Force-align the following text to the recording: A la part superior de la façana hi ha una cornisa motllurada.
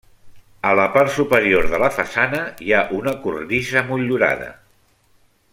A 0.69 0.71
la 0.79 0.85
part 0.95 1.11
superior 1.17 1.69
de 1.75 1.81
la 1.83 1.91
façana 1.99 2.41
hi 2.69 2.75
ha 2.79 2.83
una 3.01 3.15
cornisa 3.27 3.85
motllurada. 3.93 4.53